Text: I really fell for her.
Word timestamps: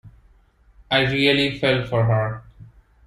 I 0.89 1.01
really 1.01 1.59
fell 1.59 1.85
for 1.85 2.05
her. 2.05 2.41